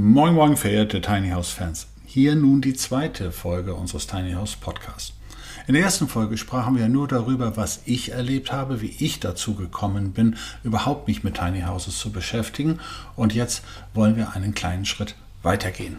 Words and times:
Moin, 0.00 0.32
moin, 0.32 0.56
verehrte 0.56 1.00
Tiny 1.00 1.30
House 1.30 1.50
Fans. 1.50 1.88
Hier 2.06 2.36
nun 2.36 2.60
die 2.60 2.74
zweite 2.74 3.32
Folge 3.32 3.74
unseres 3.74 4.06
Tiny 4.06 4.34
House 4.34 4.54
Podcasts. 4.54 5.12
In 5.66 5.74
der 5.74 5.82
ersten 5.82 6.06
Folge 6.06 6.36
sprachen 6.36 6.76
wir 6.76 6.88
nur 6.88 7.08
darüber, 7.08 7.56
was 7.56 7.80
ich 7.84 8.12
erlebt 8.12 8.52
habe, 8.52 8.80
wie 8.80 8.94
ich 9.00 9.18
dazu 9.18 9.56
gekommen 9.56 10.12
bin, 10.12 10.36
überhaupt 10.62 11.08
mich 11.08 11.24
mit 11.24 11.34
Tiny 11.34 11.62
Houses 11.62 11.98
zu 11.98 12.12
beschäftigen. 12.12 12.78
Und 13.16 13.34
jetzt 13.34 13.64
wollen 13.92 14.16
wir 14.16 14.36
einen 14.36 14.54
kleinen 14.54 14.84
Schritt 14.84 15.16
weitergehen. 15.42 15.96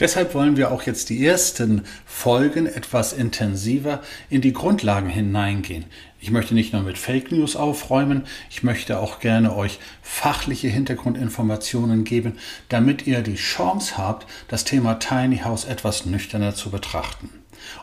Deshalb 0.00 0.34
wollen 0.34 0.56
wir 0.56 0.72
auch 0.72 0.82
jetzt 0.82 1.08
die 1.08 1.24
ersten 1.24 1.82
Folgen 2.04 2.66
etwas 2.66 3.12
intensiver 3.12 4.02
in 4.28 4.40
die 4.40 4.52
Grundlagen 4.52 5.08
hineingehen. 5.08 5.84
Ich 6.24 6.30
möchte 6.30 6.54
nicht 6.54 6.72
nur 6.72 6.80
mit 6.80 6.96
Fake 6.96 7.32
News 7.32 7.54
aufräumen, 7.54 8.22
ich 8.48 8.62
möchte 8.62 8.98
auch 8.98 9.20
gerne 9.20 9.54
euch 9.54 9.78
fachliche 10.00 10.68
Hintergrundinformationen 10.68 12.04
geben, 12.04 12.38
damit 12.70 13.06
ihr 13.06 13.20
die 13.20 13.34
Chance 13.34 13.98
habt, 13.98 14.26
das 14.48 14.64
Thema 14.64 14.94
Tiny 14.94 15.40
House 15.40 15.66
etwas 15.66 16.06
nüchterner 16.06 16.54
zu 16.54 16.70
betrachten. 16.70 17.28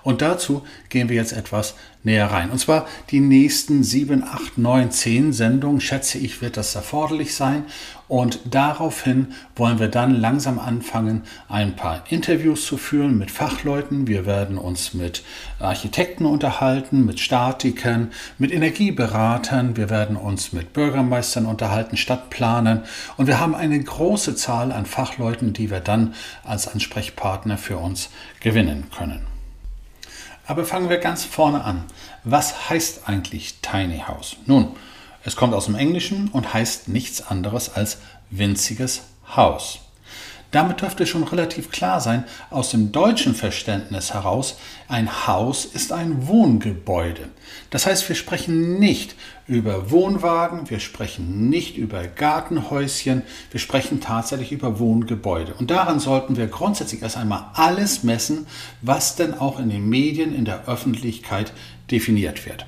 Und 0.04 0.22
dazu 0.22 0.64
gehen 0.90 1.10
wir 1.10 1.16
jetzt 1.16 1.34
etwas 1.34 1.76
näher 2.04 2.32
rein. 2.32 2.50
Und 2.50 2.60
zwar 2.60 2.88
die 3.12 3.20
nächsten 3.20 3.84
sieben, 3.84 4.24
acht, 4.24 4.58
neun, 4.58 4.92
zehn 4.92 5.34
Sendungen, 5.34 5.82
schätze 5.82 6.18
ich, 6.18 6.42
wird 6.42 6.58
das 6.58 6.76
erforderlich 6.76 7.36
sein. 7.36 7.66
Und 8.08 8.40
daraufhin 8.44 9.28
wollen 9.56 9.80
wir 9.80 9.88
dann 9.88 10.20
langsam 10.20 10.60
anfangen, 10.60 11.24
ein 11.48 11.78
paar 11.78 12.04
Interviews 12.10 12.66
zu 12.66 12.76
führen 12.76 13.18
mit 13.18 13.32
Fachleuten. 13.32 14.06
Wir 14.08 14.26
werden 14.26 14.58
uns 14.58 14.94
mit 14.94 15.24
Architekten 15.60 16.26
unterhalten, 16.26 17.06
mit 17.06 17.22
Statikern, 17.22 18.12
mit 18.38 18.52
Energieberatern. 18.52 19.78
Wir 19.78 19.90
werden 19.90 20.18
uns 20.18 20.52
mit 20.52 20.74
Bürgermeistern 20.74 21.46
unterhalten, 21.46 21.96
Stadtplanern. 21.96 22.84
Und 23.16 23.28
wir 23.28 23.40
haben 23.40 23.56
eine 23.56 23.82
große 23.82 24.36
Zahl 24.36 24.74
an 24.74 24.86
Fachleuten, 24.86 25.54
die 25.54 25.72
wir 25.72 25.80
dann 25.80 26.14
als 26.44 26.68
Ansprechpartner 26.68 27.58
für 27.58 27.78
uns 27.78 28.10
gewinnen 28.42 28.88
können. 28.94 29.31
Aber 30.52 30.66
fangen 30.66 30.90
wir 30.90 30.98
ganz 30.98 31.24
vorne 31.24 31.64
an. 31.64 31.86
Was 32.26 32.70
heißt 32.70 33.08
eigentlich 33.08 33.62
Tiny 33.62 34.00
House? 34.00 34.36
Nun, 34.48 34.76
es 35.24 35.38
kommt 35.38 35.54
aus 35.54 35.68
dem 35.68 35.76
Englischen 35.76 36.28
und 36.28 36.54
heißt 36.54 36.90
nichts 36.90 37.26
anderes 37.26 37.74
als 37.74 38.00
winziges 38.32 39.04
Haus. 39.34 39.80
Damit 40.52 40.82
dürfte 40.82 41.06
schon 41.08 41.24
relativ 41.24 41.72
klar 41.72 42.02
sein, 42.02 42.26
aus 42.50 42.72
dem 42.72 42.92
deutschen 42.92 43.36
Verständnis 43.36 44.14
heraus, 44.14 44.58
ein 44.90 45.26
Haus 45.26 45.64
ist 45.64 45.94
ein 45.94 46.28
Wohngebäude. 46.28 47.30
Das 47.70 47.86
heißt, 47.86 48.08
wir 48.10 48.18
sprechen 48.18 48.78
nicht 48.78 49.16
über 49.48 49.92
Wohnwagen, 49.92 50.70
wir 50.70 50.82
sprechen 50.82 51.50
nicht 51.50 51.78
über 51.78 52.06
Gartenhäuschen, 52.06 53.22
wir 53.50 53.62
sprechen 53.62 54.02
tatsächlich 54.02 54.52
über 54.52 54.78
Wohngebäude. 54.78 55.54
Und 55.54 55.72
daran 55.72 56.02
sollten 56.02 56.36
wir 56.36 56.48
grundsätzlich 56.48 57.02
erst 57.02 57.16
einmal 57.16 57.46
alles 57.54 58.04
messen, 58.04 58.46
was 58.82 59.16
denn 59.16 59.34
auch 59.34 59.58
in 59.58 59.70
den 59.70 59.88
Medien, 59.88 60.36
in 60.36 60.44
der 60.44 60.68
Öffentlichkeit 60.68 61.54
definiert 61.90 62.46
wird. 62.46 62.66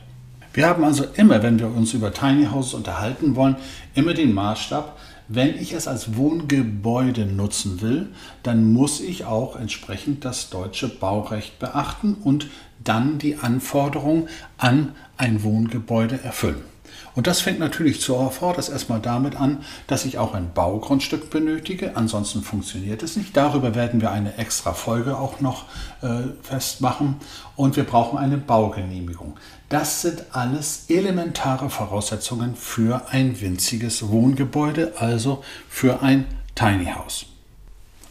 Wir 0.53 0.67
haben 0.67 0.83
also 0.83 1.05
immer, 1.15 1.41
wenn 1.41 1.59
wir 1.59 1.67
uns 1.67 1.93
über 1.93 2.13
Tiny 2.13 2.45
Houses 2.45 2.75
unterhalten 2.75 3.35
wollen, 3.35 3.55
immer 3.95 4.13
den 4.13 4.33
Maßstab, 4.33 4.97
wenn 5.35 5.59
ich 5.59 5.73
es 5.73 5.87
als 5.87 6.15
Wohngebäude 6.15 7.25
nutzen 7.25 7.81
will, 7.81 8.09
dann 8.43 8.71
muss 8.71 8.99
ich 8.99 9.25
auch 9.25 9.55
entsprechend 9.55 10.25
das 10.25 10.49
deutsche 10.49 10.87
Baurecht 10.87 11.59
beachten 11.59 12.15
und 12.15 12.47
dann 12.83 13.17
die 13.17 13.37
Anforderungen 13.37 14.27
an 14.57 14.93
ein 15.17 15.43
Wohngebäude 15.43 16.19
erfüllen. 16.23 16.72
Und 17.15 17.27
das 17.27 17.41
fängt 17.41 17.59
natürlich 17.59 18.01
zuvorderst 18.01 18.69
erstmal 18.69 18.99
damit 18.99 19.35
an, 19.35 19.59
dass 19.87 20.05
ich 20.05 20.17
auch 20.17 20.33
ein 20.33 20.53
Baugrundstück 20.53 21.29
benötige. 21.29 21.95
Ansonsten 21.95 22.41
funktioniert 22.41 23.03
es 23.03 23.15
nicht. 23.15 23.35
Darüber 23.35 23.75
werden 23.75 24.01
wir 24.01 24.11
eine 24.11 24.37
extra 24.37 24.73
Folge 24.73 25.17
auch 25.17 25.39
noch 25.41 25.65
äh, 26.01 26.23
festmachen. 26.41 27.15
Und 27.55 27.75
wir 27.75 27.83
brauchen 27.83 28.17
eine 28.17 28.37
Baugenehmigung. 28.37 29.37
Das 29.69 30.01
sind 30.01 30.23
alles 30.31 30.85
elementare 30.89 31.69
Voraussetzungen 31.69 32.55
für 32.55 33.07
ein 33.09 33.39
winziges 33.41 34.07
Wohngebäude, 34.09 34.93
also 34.97 35.43
für 35.69 36.01
ein 36.01 36.25
Tiny 36.55 36.85
House. 36.85 37.32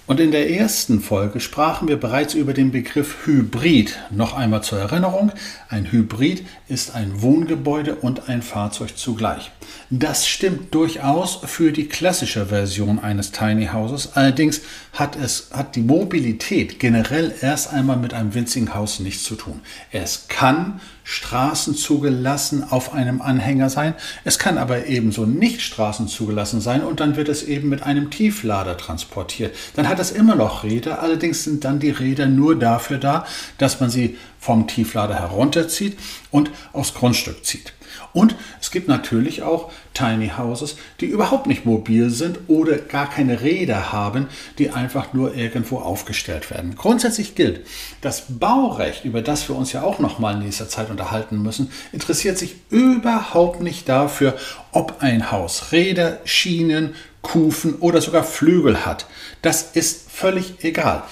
Und 0.09 0.19
in 0.19 0.33
der 0.33 0.51
ersten 0.51 1.01
Folge 1.01 1.39
sprachen 1.39 1.87
wir 1.87 1.99
bereits 1.99 2.35
über 2.35 2.55
den 2.55 2.73
Begriff 2.73 3.25
Hybrid. 3.25 3.97
Noch 4.11 4.35
einmal 4.35 4.63
zur 4.63 4.81
Erinnerung, 4.81 5.31
ein 5.69 5.93
Hybrid 5.93 6.45
ist 6.67 6.97
ein 6.97 7.23
Wohngebäude 7.23 7.95
und 7.95 8.29
ein 8.29 8.43
Fahrzeug 8.43 8.97
zugleich. 8.97 9.53
Das 9.91 10.27
stimmt 10.27 10.75
durchaus 10.75 11.39
für 11.45 11.71
die 11.71 11.87
klassische 11.87 12.47
Version 12.47 12.99
eines 12.99 13.31
Tiny 13.31 13.67
Houses. 13.67 14.11
Allerdings 14.15 14.63
hat 14.93 15.15
es 15.15 15.51
hat 15.53 15.77
die 15.77 15.83
Mobilität 15.83 16.81
generell 16.81 17.33
erst 17.41 17.73
einmal 17.73 17.97
mit 17.97 18.13
einem 18.13 18.35
winzigen 18.35 18.75
Haus 18.75 18.99
nichts 18.99 19.23
zu 19.23 19.37
tun. 19.37 19.61
Es 19.93 20.27
kann 20.27 20.81
straßenzugelassen 21.05 22.71
auf 22.71 22.93
einem 22.93 23.21
Anhänger 23.23 23.71
sein. 23.71 23.95
Es 24.25 24.39
kann 24.39 24.59
aber 24.59 24.87
ebenso 24.87 25.27
nicht 25.27 25.63
straßenzugelassen 25.63 26.61
sein 26.61 26.83
und 26.83 27.01
dann 27.01 27.17
wird 27.17 27.29
es 27.29 27.43
eben 27.43 27.69
mit 27.69 27.83
einem 27.83 28.11
Tieflader 28.11 28.77
transportiert. 28.77 29.55
Dann 29.75 29.89
hat 29.89 29.99
es 29.99 30.11
immer 30.11 30.35
noch 30.35 30.65
Räder, 30.65 31.03
allerdings 31.03 31.45
sind 31.45 31.65
dann 31.65 31.81
die 31.81 31.91
Räder 31.91 32.27
nur 32.27 32.59
dafür 32.59 32.99
da, 32.99 33.27
dass 33.59 33.81
man 33.81 33.91
sie 33.91 34.17
vom 34.39 34.67
Tieflader 34.67 35.15
herunterzieht 35.15 35.99
und 36.31 36.51
aufs 36.73 36.95
Grundstück 36.95 37.45
zieht. 37.45 37.73
Und 38.13 38.35
es 38.61 38.71
gibt 38.71 38.89
natürlich 38.89 39.43
auch 39.43 39.71
Tiny 39.95 40.33
Houses, 40.37 40.77
die 41.01 41.07
überhaupt 41.07 41.47
nicht 41.47 41.65
mobil 41.65 42.11
sind 42.11 42.41
oder 42.49 42.79
gar 42.79 43.09
keine 43.09 43.41
Räder 43.43 43.93
haben, 43.93 44.29
die 44.59 44.71
einfach 44.71 45.13
nur 45.13 45.35
irgendwo 45.35 45.79
aufgestellt 45.79 46.51
werden. 46.51 46.75
Grundsätzlich 46.77 47.35
gilt, 47.35 47.67
das 48.01 48.25
Baurecht, 48.29 49.05
über 49.05 49.23
das 49.23 49.49
wir 49.49 49.57
uns 49.57 49.73
ja 49.73 49.83
auch 49.83 49.99
noch 49.99 50.19
mal 50.19 50.35
in 50.35 50.41
nächster 50.41 50.69
Zeit 50.69 50.91
unterhalten 50.91 51.43
müssen, 51.43 51.71
interessiert 51.93 52.39
sich 52.39 52.57
überhaupt 52.71 53.61
nicht 53.61 53.89
dafür, 53.89 54.37
ob 54.73 54.97
ein 55.01 55.31
Haus 55.31 55.73
Räder, 55.73 56.21
Schienen, 56.25 56.95
Kufen 57.23 57.77
oder 57.77 58.01
sogar 58.01 58.25
Flügel 58.25 58.85
hat. 58.85 59.07
Das 59.41 59.73
ist 59.73 60.11
völlig 60.11 60.65
egal. 60.65 61.05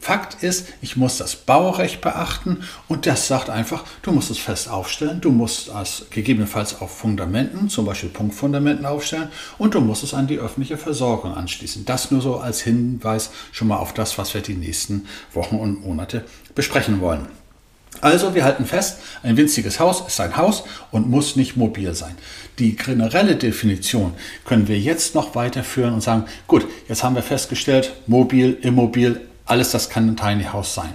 Fakt 0.00 0.42
ist, 0.42 0.66
ich 0.80 0.96
muss 0.96 1.16
das 1.16 1.34
Baurecht 1.34 2.00
beachten 2.00 2.62
und 2.88 3.06
das 3.06 3.26
sagt 3.26 3.50
einfach, 3.50 3.84
du 4.02 4.12
musst 4.12 4.30
es 4.30 4.38
fest 4.38 4.68
aufstellen, 4.68 5.20
du 5.20 5.30
musst 5.30 5.68
es 5.68 6.06
gegebenenfalls 6.10 6.80
auf 6.80 6.96
Fundamenten, 6.96 7.68
zum 7.68 7.86
Beispiel 7.86 8.10
Punktfundamenten 8.10 8.86
aufstellen 8.86 9.28
und 9.56 9.74
du 9.74 9.80
musst 9.80 10.04
es 10.04 10.14
an 10.14 10.26
die 10.26 10.38
öffentliche 10.38 10.76
Versorgung 10.76 11.34
anschließen. 11.34 11.84
Das 11.84 12.10
nur 12.10 12.20
so 12.20 12.36
als 12.36 12.60
Hinweis 12.60 13.30
schon 13.50 13.68
mal 13.68 13.78
auf 13.78 13.94
das, 13.94 14.18
was 14.18 14.34
wir 14.34 14.42
die 14.42 14.54
nächsten 14.54 15.06
Wochen 15.32 15.56
und 15.56 15.84
Monate 15.84 16.24
besprechen 16.54 17.00
wollen. 17.00 17.26
Also 18.00 18.34
wir 18.34 18.44
halten 18.44 18.64
fest, 18.64 18.98
ein 19.22 19.36
winziges 19.36 19.80
Haus 19.80 20.06
ist 20.06 20.20
ein 20.20 20.36
Haus 20.36 20.64
und 20.92 21.10
muss 21.10 21.36
nicht 21.36 21.56
mobil 21.56 21.94
sein. 21.94 22.14
Die 22.58 22.76
generelle 22.76 23.36
Definition 23.36 24.14
können 24.44 24.68
wir 24.68 24.78
jetzt 24.78 25.14
noch 25.14 25.34
weiterführen 25.34 25.94
und 25.94 26.00
sagen, 26.00 26.24
gut, 26.46 26.66
jetzt 26.88 27.02
haben 27.02 27.16
wir 27.16 27.22
festgestellt, 27.22 27.92
mobil, 28.06 28.56
immobil, 28.62 29.20
alles 29.46 29.70
das 29.72 29.90
kann 29.90 30.08
ein 30.08 30.16
Tiny 30.16 30.44
House 30.44 30.74
sein. 30.74 30.94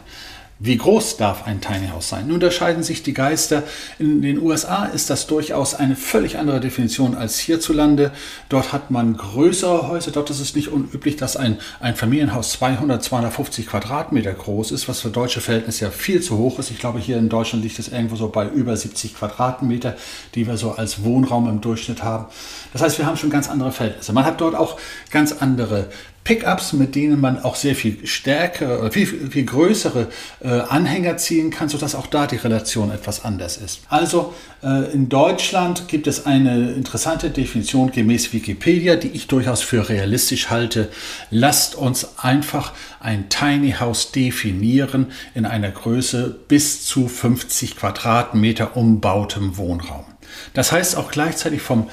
Wie 0.59 0.77
groß 0.77 1.17
darf 1.17 1.47
ein 1.47 1.61
Tiny 1.61 1.87
House 1.87 2.09
sein? 2.09 2.27
Nun 2.27 2.35
unterscheiden 2.35 2.83
sich 2.83 3.01
die 3.01 3.13
Geister. 3.13 3.63
In 3.97 4.21
den 4.21 4.39
USA 4.39 4.85
ist 4.85 5.09
das 5.09 5.25
durchaus 5.25 5.73
eine 5.73 5.95
völlig 5.95 6.37
andere 6.37 6.59
Definition 6.59 7.15
als 7.15 7.39
hierzulande. 7.39 8.11
Dort 8.49 8.71
hat 8.71 8.91
man 8.91 9.17
größere 9.17 9.87
Häuser. 9.87 10.11
Dort 10.11 10.29
ist 10.29 10.39
es 10.39 10.55
nicht 10.55 10.67
unüblich, 10.67 11.15
dass 11.15 11.37
ein, 11.37 11.57
ein 11.79 11.95
Familienhaus 11.95 12.51
200, 12.51 13.03
250 13.03 13.67
Quadratmeter 13.67 14.31
groß 14.31 14.71
ist, 14.71 14.87
was 14.87 15.01
für 15.01 15.09
deutsche 15.09 15.41
Verhältnisse 15.41 15.85
ja 15.85 15.91
viel 15.91 16.21
zu 16.21 16.37
hoch 16.37 16.59
ist. 16.59 16.69
Ich 16.69 16.77
glaube, 16.77 16.99
hier 16.99 17.17
in 17.17 17.29
Deutschland 17.29 17.63
liegt 17.63 17.79
es 17.79 17.87
irgendwo 17.87 18.15
so 18.15 18.29
bei 18.29 18.47
über 18.47 18.77
70 18.77 19.15
Quadratmeter, 19.15 19.97
die 20.35 20.45
wir 20.45 20.57
so 20.57 20.73
als 20.73 21.03
Wohnraum 21.03 21.49
im 21.49 21.61
Durchschnitt 21.61 22.03
haben. 22.03 22.27
Das 22.73 22.83
heißt, 22.83 22.99
wir 22.99 23.07
haben 23.07 23.17
schon 23.17 23.31
ganz 23.31 23.49
andere 23.49 23.71
Verhältnisse. 23.71 24.13
Man 24.13 24.23
hat 24.23 24.39
dort 24.39 24.55
auch 24.55 24.79
ganz 25.09 25.33
andere 25.33 25.89
Pickups, 26.23 26.73
mit 26.73 26.95
denen 26.95 27.19
man 27.19 27.43
auch 27.43 27.55
sehr 27.55 27.75
viel 27.75 28.05
stärkere, 28.07 28.91
viel, 28.91 29.05
viel 29.05 29.45
größere 29.45 30.07
äh, 30.41 30.47
Anhänger 30.47 31.17
ziehen 31.17 31.49
kann, 31.49 31.67
sodass 31.67 31.95
auch 31.95 32.07
da 32.07 32.27
die 32.27 32.37
Relation 32.37 32.91
etwas 32.91 33.25
anders 33.25 33.57
ist. 33.57 33.81
Also 33.89 34.33
äh, 34.63 34.93
in 34.93 35.09
Deutschland 35.09 35.89
gibt 35.89 36.07
es 36.07 36.25
eine 36.25 36.71
interessante 36.71 37.29
Definition 37.29 37.91
gemäß 37.91 38.31
Wikipedia, 38.31 38.95
die 38.95 39.09
ich 39.09 39.27
durchaus 39.27 39.61
für 39.61 39.89
realistisch 39.89 40.49
halte. 40.49 40.89
Lasst 41.29 41.75
uns 41.75 42.17
einfach 42.17 42.71
ein 43.01 43.27
Tiny 43.27 43.71
House 43.73 44.11
definieren 44.11 45.07
in 45.35 45.45
einer 45.45 45.71
Größe 45.71 46.39
bis 46.47 46.85
zu 46.85 47.09
50 47.09 47.75
Quadratmeter 47.75 48.77
umbautem 48.77 49.57
Wohnraum. 49.57 50.05
Das 50.53 50.71
heißt 50.71 50.95
auch 50.95 51.11
gleichzeitig 51.11 51.61
vom 51.61 51.89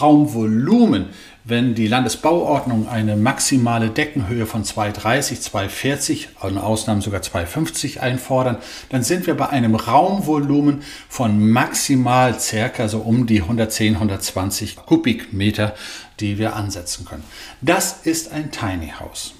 Raumvolumen 0.00 1.06
wenn 1.44 1.74
die 1.74 1.86
Landesbauordnung 1.86 2.88
eine 2.88 3.16
maximale 3.16 3.90
Deckenhöhe 3.90 4.46
von 4.46 4.64
230, 4.64 5.42
240, 5.42 6.28
in 6.48 6.56
Ausnahmen 6.56 7.02
sogar 7.02 7.20
250 7.20 8.00
einfordern, 8.00 8.56
dann 8.88 9.02
sind 9.02 9.26
wir 9.26 9.36
bei 9.36 9.50
einem 9.50 9.74
Raumvolumen 9.74 10.82
von 11.08 11.50
maximal 11.50 12.40
circa 12.40 12.88
so 12.88 13.00
um 13.00 13.26
die 13.26 13.42
110, 13.42 13.94
120 13.94 14.76
Kubikmeter, 14.76 15.74
die 16.18 16.38
wir 16.38 16.56
ansetzen 16.56 17.04
können. 17.04 17.24
Das 17.60 17.98
ist 18.04 18.32
ein 18.32 18.50
Tiny 18.50 18.94
House. 18.98 19.34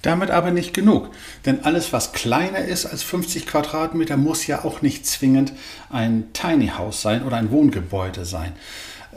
Damit 0.00 0.30
aber 0.30 0.50
nicht 0.50 0.74
genug, 0.74 1.10
denn 1.46 1.64
alles, 1.64 1.94
was 1.94 2.12
kleiner 2.12 2.58
ist 2.58 2.84
als 2.84 3.02
50 3.02 3.46
Quadratmeter, 3.46 4.18
muss 4.18 4.46
ja 4.46 4.64
auch 4.64 4.82
nicht 4.82 5.06
zwingend 5.06 5.54
ein 5.88 6.24
Tiny 6.34 6.72
House 6.76 7.00
sein 7.00 7.22
oder 7.22 7.36
ein 7.36 7.50
Wohngebäude 7.50 8.26
sein. 8.26 8.52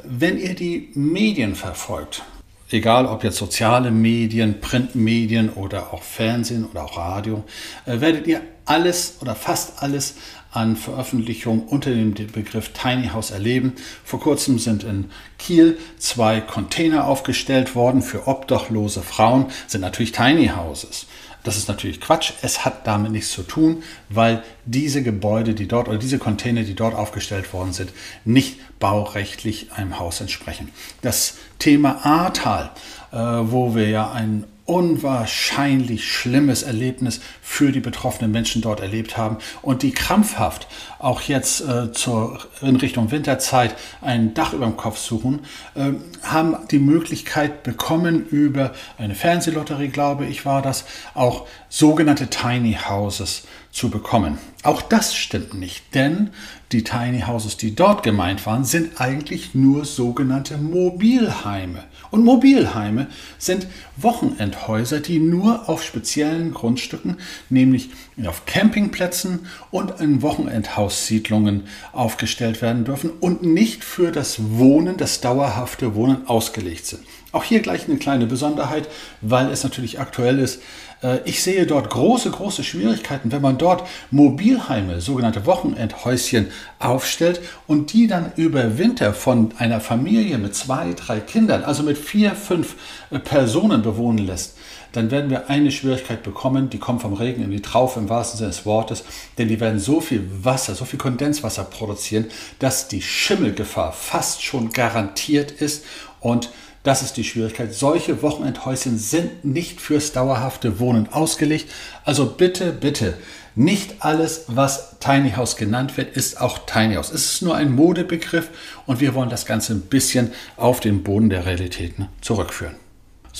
Wenn 0.03 0.37
ihr 0.37 0.53
die 0.53 0.89
Medien 0.93 1.55
verfolgt, 1.55 2.23
egal 2.69 3.05
ob 3.05 3.23
jetzt 3.23 3.37
soziale 3.37 3.91
Medien, 3.91 4.59
Printmedien 4.59 5.49
oder 5.49 5.93
auch 5.93 6.03
Fernsehen 6.03 6.65
oder 6.65 6.85
auch 6.85 6.97
Radio, 6.97 7.43
äh, 7.85 7.99
werdet 8.01 8.27
ihr 8.27 8.41
alles 8.65 9.15
oder 9.21 9.35
fast 9.35 9.81
alles 9.81 10.15
an 10.51 10.75
Veröffentlichungen 10.75 11.65
unter 11.67 11.91
dem 11.91 12.13
Begriff 12.13 12.69
Tiny 12.73 13.09
House 13.09 13.31
erleben. 13.31 13.73
Vor 14.03 14.19
kurzem 14.19 14.59
sind 14.59 14.83
in 14.83 15.11
Kiel 15.37 15.77
zwei 15.97 16.41
Container 16.41 17.05
aufgestellt 17.05 17.75
worden 17.75 18.01
für 18.01 18.27
obdachlose 18.27 19.01
Frauen, 19.01 19.47
sind 19.67 19.81
natürlich 19.81 20.11
Tiny 20.11 20.47
Houses. 20.49 21.06
Das 21.47 21.55
ist 21.55 21.69
natürlich 21.69 22.01
Quatsch. 22.01 22.33
Es 22.41 22.65
hat 22.65 22.85
damit 22.85 23.13
nichts 23.13 23.31
zu 23.31 23.41
tun, 23.41 23.81
weil 24.09 24.43
diese 24.65 25.01
Gebäude, 25.01 25.53
die 25.53 25.65
dort 25.65 25.87
oder 25.87 25.97
diese 25.97 26.19
Container, 26.19 26.63
die 26.63 26.75
dort 26.75 26.93
aufgestellt 26.93 27.53
worden 27.53 27.71
sind, 27.71 27.93
nicht 28.25 28.59
baurechtlich 28.79 29.71
einem 29.71 29.97
Haus 29.97 30.19
entsprechen. 30.19 30.73
Das 31.03 31.37
Thema 31.57 32.05
Ahrtal, 32.05 32.71
äh, 33.13 33.17
wo 33.17 33.75
wir 33.75 33.87
ja 33.87 34.11
ein 34.11 34.43
unwahrscheinlich 34.67 36.11
schlimmes 36.11 36.61
Erlebnis 36.61 37.21
für 37.41 37.71
die 37.71 37.79
betroffenen 37.79 38.31
Menschen 38.31 38.61
dort 38.61 38.81
erlebt 38.81 39.17
haben 39.17 39.37
und 39.61 39.81
die 39.81 39.91
krampfhaft 39.91 40.67
auch 40.99 41.21
jetzt 41.21 41.61
äh, 41.61 41.91
zur, 41.93 42.39
in 42.61 42.75
Richtung 42.75 43.09
Winterzeit 43.11 43.75
ein 44.01 44.33
Dach 44.33 44.53
über 44.53 44.65
dem 44.65 44.75
Kopf 44.75 44.97
suchen, 44.97 45.45
äh, 45.73 45.93
haben 46.21 46.57
die 46.69 46.79
Möglichkeit 46.79 47.63
bekommen 47.63 48.25
über 48.27 48.73
eine 48.97 49.15
Fernsehlotterie, 49.15 49.87
glaube 49.87 50.25
ich, 50.25 50.45
war 50.45 50.61
das, 50.61 50.83
auch 51.13 51.47
sogenannte 51.69 52.27
Tiny 52.27 52.77
Houses 52.89 53.43
zu 53.77 53.91
bekommen. 53.91 54.39
Auch 54.63 54.81
das 54.81 55.15
stimmt 55.15 55.53
nicht, 55.53 55.93
denn 55.93 56.31
die 56.71 56.83
Tiny 56.83 57.21
Houses, 57.21 57.57
die 57.57 57.75
dort 57.75 58.01
gemeint 58.01 58.45
waren, 58.47 58.65
sind 58.65 58.99
eigentlich 58.99 59.53
nur 59.53 59.85
sogenannte 59.85 60.57
Mobilheime. 60.57 61.83
Und 62.09 62.25
Mobilheime 62.25 63.07
sind 63.37 63.67
Wochenendhäuser, 63.95 64.99
die 64.99 65.19
nur 65.19 65.69
auf 65.69 65.83
speziellen 65.83 66.55
Grundstücken, 66.55 67.17
nämlich 67.49 67.91
auf 68.25 68.47
Campingplätzen 68.47 69.45
und 69.69 70.01
in 70.01 70.23
Wochenendhaussiedlungen 70.23 71.67
aufgestellt 71.93 72.63
werden 72.63 72.83
dürfen 72.83 73.11
und 73.19 73.43
nicht 73.43 73.83
für 73.83 74.11
das 74.11 74.57
Wohnen, 74.57 74.97
das 74.97 75.21
dauerhafte 75.21 75.93
Wohnen 75.93 76.27
ausgelegt 76.27 76.87
sind. 76.87 77.03
Auch 77.31 77.43
hier 77.43 77.59
gleich 77.59 77.87
eine 77.87 77.97
kleine 77.97 78.25
Besonderheit, 78.25 78.87
weil 79.21 79.51
es 79.51 79.63
natürlich 79.63 79.99
aktuell 79.99 80.39
ist. 80.39 80.61
Äh, 81.03 81.19
ich 81.25 81.43
sehe 81.43 81.65
dort 81.65 81.89
große, 81.89 82.31
große 82.31 82.63
Schwierigkeiten, 82.63 83.31
wenn 83.31 83.41
man 83.41 83.57
dort 83.57 83.87
Mobilheime, 84.11 85.01
sogenannte 85.01 85.45
Wochenendhäuschen 85.45 86.47
aufstellt 86.79 87.41
und 87.67 87.93
die 87.93 88.07
dann 88.07 88.31
über 88.35 88.77
Winter 88.77 89.13
von 89.13 89.53
einer 89.57 89.81
Familie 89.81 90.37
mit 90.37 90.55
zwei, 90.55 90.93
drei 90.93 91.19
Kindern, 91.19 91.63
also 91.63 91.83
mit 91.83 91.97
vier, 91.97 92.31
fünf 92.31 92.75
äh, 93.11 93.19
Personen 93.19 93.81
bewohnen 93.81 94.25
lässt 94.25 94.55
dann 94.97 95.11
werden 95.11 95.29
wir 95.29 95.49
eine 95.49 95.71
Schwierigkeit 95.71 96.23
bekommen, 96.23 96.69
die 96.69 96.79
kommt 96.79 97.01
vom 97.01 97.13
Regen 97.13 97.43
in 97.43 97.51
die 97.51 97.61
Traufe 97.61 97.99
im 97.99 98.09
wahrsten 98.09 98.39
Sinne 98.39 98.49
des 98.49 98.65
Wortes, 98.65 99.03
denn 99.37 99.47
die 99.47 99.59
werden 99.59 99.79
so 99.79 100.01
viel 100.01 100.27
Wasser, 100.43 100.75
so 100.75 100.85
viel 100.85 100.99
Kondenswasser 100.99 101.65
produzieren, 101.65 102.25
dass 102.59 102.87
die 102.87 103.01
Schimmelgefahr 103.01 103.91
fast 103.91 104.43
schon 104.43 104.71
garantiert 104.71 105.51
ist 105.51 105.85
und 106.19 106.49
das 106.83 107.01
ist 107.01 107.17
die 107.17 107.23
Schwierigkeit. 107.23 107.73
Solche 107.73 108.21
Wochenendhäuschen 108.21 108.97
sind 108.97 109.43
nicht 109.43 109.81
fürs 109.81 110.13
dauerhafte 110.13 110.79
Wohnen 110.79 111.09
ausgelegt. 111.11 111.69
Also 112.05 112.25
bitte, 112.25 112.71
bitte, 112.71 113.15
nicht 113.55 113.95
alles, 114.05 114.45
was 114.47 114.99
Tiny 114.99 115.31
House 115.31 115.55
genannt 115.55 115.97
wird, 115.97 116.15
ist 116.15 116.39
auch 116.39 116.59
Tiny 116.67 116.93
House. 116.95 117.11
Es 117.11 117.33
ist 117.33 117.41
nur 117.41 117.55
ein 117.55 117.71
Modebegriff 117.71 118.49
und 118.85 118.99
wir 118.99 119.15
wollen 119.15 119.29
das 119.29 119.45
Ganze 119.45 119.73
ein 119.73 119.81
bisschen 119.81 120.31
auf 120.57 120.79
den 120.79 121.03
Boden 121.03 121.29
der 121.29 121.45
Realitäten 121.45 122.07
zurückführen. 122.21 122.75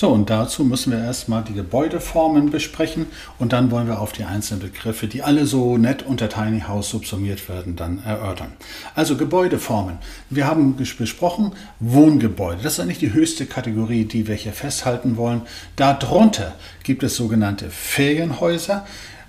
So, 0.00 0.10
und 0.10 0.30
dazu 0.30 0.62
müssen 0.62 0.92
wir 0.92 1.00
erstmal 1.00 1.42
die 1.42 1.54
Gebäudeformen 1.54 2.50
besprechen 2.50 3.06
und 3.40 3.52
dann 3.52 3.72
wollen 3.72 3.88
wir 3.88 4.00
auf 4.00 4.12
die 4.12 4.22
einzelnen 4.22 4.60
Begriffe, 4.60 5.08
die 5.08 5.24
alle 5.24 5.44
so 5.44 5.76
nett 5.76 6.04
unter 6.04 6.28
Tiny 6.28 6.60
House 6.60 6.90
subsumiert 6.90 7.48
werden, 7.48 7.74
dann 7.74 8.00
erörtern. 8.04 8.52
Also 8.94 9.16
Gebäudeformen. 9.16 9.98
Wir 10.30 10.46
haben 10.46 10.76
besprochen 10.76 11.50
Wohngebäude. 11.80 12.62
Das 12.62 12.74
ist 12.74 12.78
eigentlich 12.78 13.00
die 13.00 13.12
höchste 13.12 13.44
Kategorie, 13.46 14.04
die 14.04 14.28
wir 14.28 14.36
hier 14.36 14.52
festhalten 14.52 15.16
wollen. 15.16 15.42
Darunter 15.74 16.54
gibt 16.84 17.02
es 17.02 17.16
sogenannte 17.16 17.68
Ferienhäuser. 17.68 18.86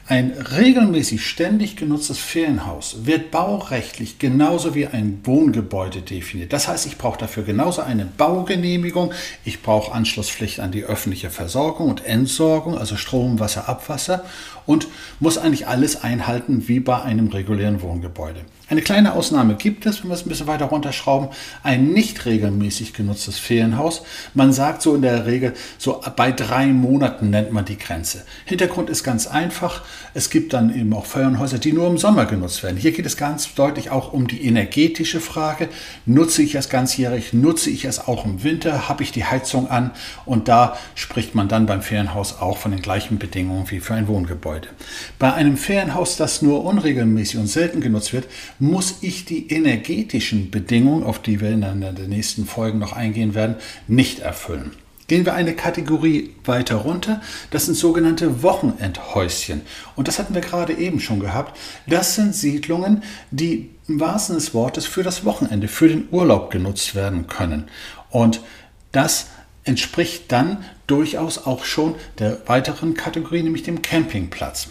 Ein 0.10 0.32
regelmäßig 0.32 1.24
ständig 1.24 1.76
genutztes 1.76 2.18
Ferienhaus 2.18 3.06
wird 3.06 3.30
baurechtlich 3.30 4.18
genauso 4.18 4.74
wie 4.74 4.88
ein 4.88 5.20
Wohngebäude 5.24 6.02
definiert. 6.02 6.52
Das 6.52 6.68
heißt, 6.68 6.88
ich 6.88 6.98
brauche 6.98 7.20
dafür 7.20 7.44
genauso 7.44 7.84
eine 7.84 8.06
Baugenehmigung, 8.06 9.14
ich 9.46 9.62
brauche 9.62 9.92
Anschlusspflicht 9.92 10.62
an 10.62 10.72
die 10.72 10.84
öffentliche 10.84 11.30
Versorgung 11.30 11.92
und 11.92 12.04
Entsorgung, 12.04 12.76
also 12.76 12.96
Strom, 12.96 13.40
Wasser, 13.40 13.70
Abwasser 13.70 14.26
und 14.66 14.88
muss 15.20 15.38
eigentlich 15.38 15.68
alles 15.68 16.04
einhalten 16.04 16.68
wie 16.68 16.80
bei 16.80 17.00
einem 17.04 17.28
regulären 17.28 17.84
Wohngebäude. 17.84 18.42
Eine 18.70 18.84
kleine 18.84 19.14
Ausnahme 19.14 19.56
gibt 19.56 19.88
es, 19.88 20.04
wenn 20.04 20.12
wir 20.12 20.14
es 20.14 20.26
ein 20.26 20.30
bisschen 20.30 20.46
weiter 20.46 20.66
runterschrauben, 20.66 21.30
ein 21.64 21.88
nicht 21.88 22.26
regelmäßig 22.26 22.94
genutztes 22.94 23.40
Ferienhaus. 23.40 24.04
Man 24.36 24.54
sagt 24.54 24.84
so 24.84 24.94
in 24.94 25.02
der 25.02 25.26
Regel, 25.26 25.54
so 25.80 26.02
bei 26.16 26.32
drei 26.32 26.68
Monaten 26.68 27.32
nennt 27.32 27.52
man 27.52 27.66
die 27.66 27.80
Grenze. 27.80 28.26
Hintergrund 28.46 28.92
ist 28.92 29.04
ganz 29.04 29.26
einfach. 29.26 29.82
Es 30.14 30.30
gibt 30.30 30.54
dann 30.54 30.76
eben 30.76 30.94
auch 30.94 31.06
Ferienhäuser, 31.06 31.60
die 31.60 31.74
nur 31.74 31.88
im 31.88 31.98
Sommer 31.98 32.26
genutzt 32.26 32.64
werden. 32.64 32.78
Hier 32.78 32.92
geht 32.92 33.06
es 33.06 33.18
ganz 33.18 33.54
deutlich 33.54 33.90
auch 33.90 34.14
um 34.14 34.28
die 34.28 34.46
energetische 34.46 35.20
Frage. 35.20 35.70
Nutze 36.06 36.42
ich 36.42 36.56
es 36.56 36.70
ganzjährig? 36.70 37.34
Nutze 37.34 37.70
ich 37.70 37.86
es 37.86 38.08
auch 38.08 38.26
im 38.26 38.44
Winter? 38.44 38.90
Habe 38.90 39.04
ich 39.04 39.12
die 39.12 39.26
Heizung 39.26 39.70
an? 39.70 39.92
Und 40.26 40.48
da 40.48 40.78
spricht 40.96 41.36
man 41.36 41.48
dann 41.48 41.66
beim 41.66 41.82
Ferienhaus 41.82 42.40
auch 42.40 42.58
von 42.58 42.72
den 42.72 42.82
gleichen 42.82 43.20
Bedingungen 43.20 43.70
wie 43.70 43.80
für 43.80 43.94
ein 43.94 44.08
Wohngebäude. 44.08 44.70
Bei 45.20 45.34
einem 45.34 45.58
Ferienhaus, 45.58 46.18
das 46.18 46.42
nur 46.42 46.66
unregelmäßig 46.66 47.40
und 47.40 47.48
selten 47.48 47.82
genutzt 47.82 48.14
wird, 48.14 48.28
muss 48.60 48.98
ich 49.02 49.26
die 49.26 49.52
energetischen 49.52 50.52
Bedingungen, 50.52 51.04
auf 51.04 51.22
die 51.22 51.42
wir 51.42 51.50
in 51.50 51.62
den 51.62 52.10
nächsten 52.10 52.46
Folgen 52.46 52.80
noch 52.80 52.94
eingehen 52.94 53.36
werden, 53.36 53.56
nicht 53.88 54.20
erfüllen. 54.20 54.72
Gehen 55.10 55.26
wir 55.26 55.34
eine 55.34 55.56
Kategorie 55.56 56.36
weiter 56.46 56.76
runter. 56.76 57.20
Das 57.50 57.66
sind 57.66 57.76
sogenannte 57.76 58.44
Wochenendhäuschen. 58.44 59.62
Und 59.96 60.08
das 60.08 60.20
hatten 60.20 60.36
wir 60.36 60.42
gerade 60.42 60.74
eben 60.74 61.00
schon 61.00 61.20
gehabt. 61.20 61.58
Das 61.88 62.14
sind 62.14 62.36
Siedlungen, 62.36 63.04
die 63.32 63.72
im 63.88 64.00
wahrsten 64.00 64.36
des 64.36 64.54
Wortes 64.54 64.86
für 64.86 65.02
das 65.02 65.26
Wochenende, 65.26 65.68
für 65.68 65.90
den 65.90 66.08
Urlaub 66.12 66.52
genutzt 66.52 66.94
werden 66.94 67.26
können. 67.26 67.70
Und 68.12 68.42
das 68.92 69.30
entspricht 69.64 70.32
dann 70.32 70.64
durchaus 70.86 71.40
auch 71.46 71.66
schon 71.66 71.96
der 72.20 72.48
weiteren 72.48 72.94
Kategorie, 72.94 73.42
nämlich 73.42 73.64
dem 73.64 73.82
Campingplatz. 73.82 74.68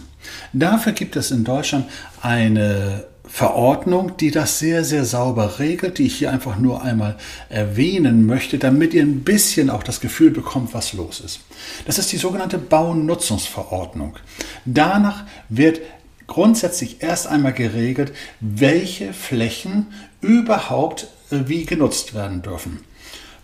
Dafür 0.53 0.93
gibt 0.93 1.17
es 1.17 1.33
in 1.33 1.43
Deutschland 1.43 1.87
eine 2.23 3.05
Verordnung, 3.29 4.17
die 4.17 4.31
das 4.31 4.59
sehr, 4.59 4.85
sehr 4.85 5.05
sauber 5.05 5.59
regelt, 5.59 5.99
die 5.99 6.07
ich 6.07 6.17
hier 6.17 6.33
einfach 6.33 6.59
nur 6.59 6.83
einmal 6.83 7.17
erwähnen 7.51 8.27
möchte, 8.27 8.59
damit 8.59 8.95
ihr 8.95 9.03
ein 9.03 9.23
bisschen 9.23 9.71
auch 9.71 9.83
das 9.83 10.01
Gefühl 10.01 10.31
bekommt, 10.31 10.75
was 10.75 10.95
los 10.95 11.21
ist. 11.21 11.41
Das 11.87 11.99
ist 11.99 12.11
die 12.11 12.17
sogenannte 12.17 12.59
Baunutzungsverordnung. 12.59 14.17
Danach 14.65 15.25
wird 15.49 15.81
grundsätzlich 16.27 17.03
erst 17.03 17.27
einmal 17.27 17.53
geregelt, 17.53 18.13
welche 18.41 19.13
Flächen 19.13 19.87
überhaupt 20.21 21.09
äh, 21.31 21.41
wie 21.47 21.65
genutzt 21.65 22.15
werden 22.15 22.43
dürfen. 22.43 22.81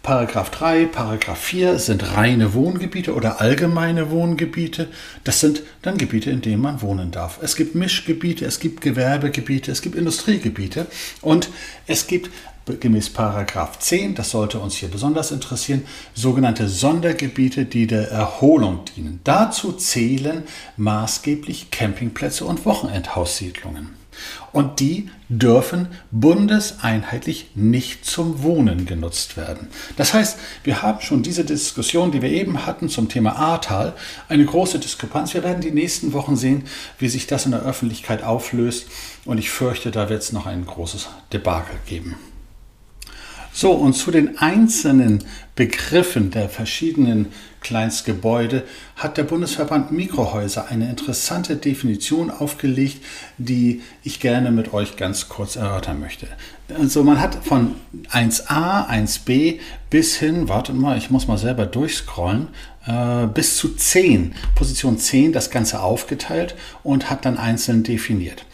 Paragraph 0.04 0.50
3, 0.50 0.84
Paragraph 0.84 1.38
4 1.38 1.78
sind 1.78 2.14
reine 2.14 2.52
Wohngebiete 2.52 3.14
oder 3.14 3.40
allgemeine 3.40 4.10
Wohngebiete. 4.10 4.88
Das 5.24 5.40
sind 5.40 5.62
dann 5.80 5.96
Gebiete, 5.96 6.30
in 6.30 6.42
denen 6.42 6.60
man 6.60 6.82
wohnen 6.82 7.10
darf. 7.10 7.38
Es 7.40 7.56
gibt 7.56 7.74
Mischgebiete, 7.74 8.44
es 8.44 8.60
gibt 8.60 8.82
Gewerbegebiete, 8.82 9.72
es 9.72 9.80
gibt 9.80 9.96
Industriegebiete 9.96 10.88
und 11.22 11.48
es 11.86 12.06
gibt 12.06 12.28
gemäß 12.80 13.10
Paragraph 13.14 13.78
10, 13.78 14.14
das 14.14 14.30
sollte 14.30 14.58
uns 14.58 14.74
hier 14.76 14.90
besonders 14.90 15.30
interessieren, 15.30 15.86
sogenannte 16.12 16.68
Sondergebiete, 16.68 17.64
die 17.64 17.86
der 17.86 18.10
Erholung 18.10 18.84
dienen. 18.94 19.20
Dazu 19.24 19.72
zählen 19.72 20.42
maßgeblich 20.76 21.70
Campingplätze 21.70 22.44
und 22.44 22.66
Wochenendhaussiedlungen. 22.66 24.03
Und 24.52 24.80
die 24.80 25.10
dürfen 25.28 25.88
bundeseinheitlich 26.10 27.50
nicht 27.54 28.04
zum 28.04 28.42
Wohnen 28.42 28.86
genutzt 28.86 29.36
werden. 29.36 29.68
Das 29.96 30.14
heißt, 30.14 30.38
wir 30.62 30.82
haben 30.82 31.00
schon 31.00 31.22
diese 31.22 31.44
Diskussion, 31.44 32.12
die 32.12 32.22
wir 32.22 32.30
eben 32.30 32.66
hatten 32.66 32.88
zum 32.88 33.08
Thema 33.08 33.36
Ahrtal, 33.36 33.94
eine 34.28 34.44
große 34.44 34.78
Diskrepanz. 34.78 35.34
Wir 35.34 35.42
werden 35.42 35.60
die 35.60 35.70
nächsten 35.70 36.12
Wochen 36.12 36.36
sehen, 36.36 36.64
wie 36.98 37.08
sich 37.08 37.26
das 37.26 37.46
in 37.46 37.52
der 37.52 37.62
Öffentlichkeit 37.62 38.22
auflöst. 38.22 38.86
Und 39.24 39.38
ich 39.38 39.50
fürchte, 39.50 39.90
da 39.90 40.08
wird 40.08 40.22
es 40.22 40.32
noch 40.32 40.46
ein 40.46 40.66
großes 40.66 41.08
Debakel 41.32 41.76
geben. 41.86 42.16
So, 43.56 43.70
und 43.70 43.92
zu 43.92 44.10
den 44.10 44.36
einzelnen 44.38 45.22
Begriffen 45.54 46.32
der 46.32 46.48
verschiedenen 46.48 47.26
Kleinstgebäude 47.60 48.64
hat 48.96 49.16
der 49.16 49.22
Bundesverband 49.22 49.92
Mikrohäuser 49.92 50.66
eine 50.68 50.90
interessante 50.90 51.54
Definition 51.54 52.32
aufgelegt, 52.32 52.96
die 53.38 53.82
ich 54.02 54.18
gerne 54.18 54.50
mit 54.50 54.74
euch 54.74 54.96
ganz 54.96 55.28
kurz 55.28 55.54
erörtern 55.54 56.00
möchte. 56.00 56.26
Also 56.76 57.04
man 57.04 57.20
hat 57.20 57.44
von 57.44 57.76
1a, 58.10 58.88
1b 58.88 59.60
bis 59.88 60.16
hin, 60.16 60.48
wartet 60.48 60.74
mal, 60.74 60.98
ich 60.98 61.10
muss 61.10 61.28
mal 61.28 61.38
selber 61.38 61.64
durchscrollen, 61.64 62.48
äh, 62.86 63.28
bis 63.28 63.56
zu 63.56 63.76
10, 63.76 64.34
Position 64.56 64.98
10 64.98 65.32
das 65.32 65.50
Ganze 65.50 65.80
aufgeteilt 65.80 66.56
und 66.82 67.08
hat 67.08 67.24
dann 67.24 67.38
einzeln 67.38 67.84
definiert. 67.84 68.46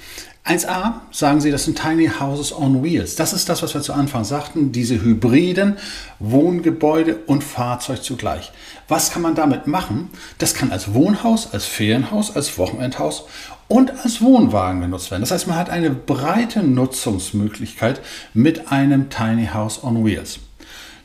1a 0.51 0.95
sagen 1.13 1.41
sie, 1.41 1.53
das 1.53 1.65
sind 1.65 1.79
Tiny 1.79 2.11
Houses 2.19 2.53
on 2.53 2.83
Wheels. 2.83 3.15
Das 3.15 3.33
ist 3.33 3.49
das, 3.49 3.63
was 3.63 3.73
wir 3.73 3.83
zu 3.83 3.93
Anfang 3.93 4.25
sagten, 4.25 4.73
diese 4.73 5.01
hybriden 5.01 5.77
Wohngebäude 6.19 7.21
und 7.27 7.45
Fahrzeug 7.45 8.03
zugleich. 8.03 8.51
Was 8.89 9.13
kann 9.13 9.23
man 9.23 9.37
damit 9.37 9.69
machen? 9.69 10.11
Das 10.39 10.55
kann 10.55 10.73
als 10.73 10.93
Wohnhaus, 10.93 11.53
als 11.53 11.67
Ferienhaus, 11.67 12.35
als 12.35 12.59
Wochenendhaus 12.59 13.27
und 13.69 13.93
als 14.03 14.21
Wohnwagen 14.21 14.81
genutzt 14.81 15.13
werden. 15.13 15.23
Das 15.23 15.31
heißt, 15.31 15.47
man 15.47 15.57
hat 15.57 15.71
eine 15.71 15.91
breite 15.91 16.65
Nutzungsmöglichkeit 16.65 18.01
mit 18.35 18.73
einem 18.73 19.09
Tiny 19.09 19.51
House 19.55 19.85
on 19.85 20.05
Wheels. 20.05 20.41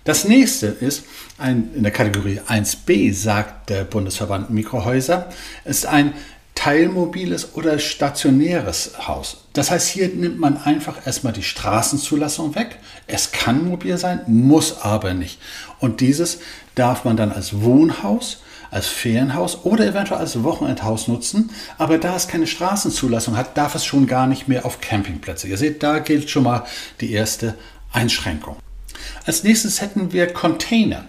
Das 0.05 0.25
nächste 0.25 0.67
ist 0.67 1.03
ein, 1.37 1.71
in 1.75 1.83
der 1.83 1.91
Kategorie 1.91 2.39
1b, 2.47 3.13
sagt 3.13 3.69
der 3.69 3.83
Bundesverband 3.83 4.49
Mikrohäuser, 4.51 5.29
ist 5.65 5.85
ein 5.87 6.13
teilmobiles 6.65 7.53
oder 7.53 7.77
stationäres 7.77 9.07
Haus. 9.07 9.45
Das 9.53 9.69
heißt, 9.69 9.87
hier 9.87 10.07
nimmt 10.07 10.39
man 10.39 10.57
einfach 10.57 11.05
erstmal 11.05 11.31
die 11.31 11.43
Straßenzulassung 11.43 12.55
weg. 12.55 12.79
Es 13.05 13.31
kann 13.31 13.67
mobil 13.67 13.99
sein, 13.99 14.21
muss 14.25 14.81
aber 14.81 15.13
nicht. 15.13 15.39
Und 15.79 16.01
dieses 16.01 16.39
darf 16.73 17.05
man 17.05 17.17
dann 17.17 17.31
als 17.31 17.61
Wohnhaus, 17.61 18.41
als 18.71 18.87
Ferienhaus 18.87 19.63
oder 19.63 19.85
eventuell 19.85 20.19
als 20.19 20.41
Wochenendhaus 20.41 21.07
nutzen. 21.07 21.51
Aber 21.77 21.99
da 21.99 22.15
es 22.15 22.27
keine 22.27 22.47
Straßenzulassung 22.47 23.37
hat, 23.37 23.55
darf 23.55 23.75
es 23.75 23.85
schon 23.85 24.07
gar 24.07 24.25
nicht 24.25 24.47
mehr 24.47 24.65
auf 24.65 24.81
Campingplätze. 24.81 25.47
Ihr 25.47 25.57
seht, 25.57 25.83
da 25.83 25.99
gilt 25.99 26.31
schon 26.31 26.45
mal 26.45 26.65
die 26.99 27.11
erste 27.11 27.53
Einschränkung. 27.93 28.55
Als 29.27 29.43
nächstes 29.43 29.81
hätten 29.81 30.13
wir 30.13 30.33
Container. 30.33 31.05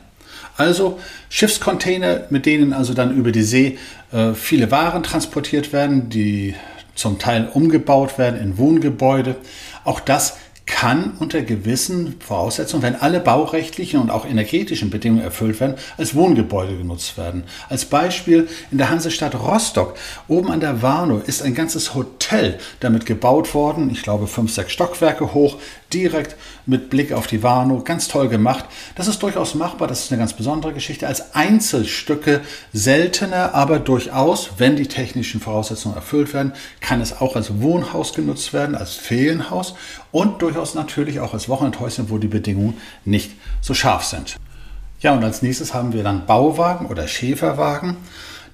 Also 0.57 0.99
Schiffscontainer, 1.29 2.25
mit 2.31 2.47
denen 2.47 2.73
also 2.73 2.95
dann 2.95 3.15
über 3.17 3.33
die 3.33 3.43
See 3.43 3.79
äh, 4.13 4.33
viele 4.33 4.71
Waren 4.71 5.03
transportiert 5.03 5.73
werden, 5.73 6.09
die 6.09 6.55
zum 6.95 7.19
Teil 7.19 7.49
umgebaut 7.53 8.19
werden 8.19 8.41
in 8.41 8.59
Wohngebäude. 8.59 9.37
Auch 9.85 10.01
das 10.01 10.39
kann 10.67 11.13
unter 11.21 11.43
gewissen 11.43 12.17
Voraussetzungen, 12.19 12.83
wenn 12.83 12.97
alle 12.97 13.21
baurechtlichen 13.21 14.01
und 14.01 14.11
auch 14.11 14.27
energetischen 14.27 14.91
Bedingungen 14.91 15.23
erfüllt 15.23 15.61
werden, 15.61 15.77
als 15.97 16.17
Wohngebäude 16.17 16.77
genutzt 16.77 17.17
werden. 17.17 17.45
Als 17.69 17.85
Beispiel 17.85 18.49
in 18.73 18.79
der 18.79 18.91
Hansestadt 18.91 19.37
Rostock, 19.37 19.95
oben 20.27 20.51
an 20.51 20.59
der 20.59 20.83
Warnow, 20.83 21.23
ist 21.27 21.43
ein 21.43 21.55
ganzes 21.55 21.95
Hotel 21.95 22.59
damit 22.81 23.07
gebaut 23.07 23.55
worden, 23.55 23.91
ich 23.91 24.03
glaube 24.03 24.27
fünf, 24.27 24.53
sechs 24.53 24.73
Stockwerke 24.73 25.35
hoch, 25.35 25.57
direkt 25.97 26.37
mit 26.67 26.91
Blick 26.91 27.13
auf 27.13 27.27
die 27.27 27.43
Warnow, 27.43 27.83
ganz 27.85 28.09
toll 28.09 28.29
gemacht. 28.29 28.67
Das 28.95 29.09
ist 29.09 29.23
durchaus 29.23 29.55
machbar, 29.55 29.89
das 29.89 30.05
ist 30.05 30.13
eine 30.13 30.19
ganz 30.19 30.35
besondere 30.35 30.73
Geschichte. 30.73 31.07
Als 31.07 31.35
Einzelstücke 31.35 32.43
seltener, 32.73 33.55
aber 33.55 33.79
durchaus, 33.79 34.51
wenn 34.59 34.77
die 34.77 34.87
technischen 34.87 35.41
Voraussetzungen 35.41 35.97
erfüllt 35.97 36.35
werden, 36.35 36.53
kann 36.81 37.01
es 37.01 37.21
auch 37.21 37.35
als 37.37 37.61
Wohnhaus 37.61 38.13
genutzt 38.13 38.53
werden, 38.53 38.75
als 38.75 38.95
Ferienhaus 38.95 39.75
und 40.13 40.43
durchaus 40.43 40.75
natürlich 40.75 41.21
auch 41.21 41.33
als 41.33 41.49
Wochenendhäuschen, 41.49 42.11
wo 42.11 42.19
die 42.19 42.29
Bedingungen 42.29 42.77
nicht 43.05 43.33
so 43.63 43.73
scharf 43.73 44.05
sind. 44.05 44.37
Ja, 45.01 45.15
und 45.15 45.25
als 45.25 45.43
nächstes 45.43 45.73
haben 45.73 45.93
wir 45.93 46.03
dann 46.03 46.27
Bauwagen 46.27 46.87
oder 46.87 47.07
Schäferwagen. 47.09 47.97